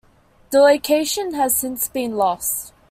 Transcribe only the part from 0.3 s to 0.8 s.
The